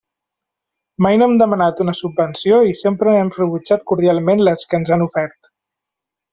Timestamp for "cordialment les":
3.93-4.69